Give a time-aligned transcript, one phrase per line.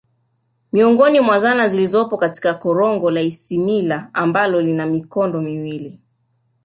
[0.73, 5.99] Miongoni mwa zana zilizopo katika korongo la Isimila ambalo lina mikondo miwili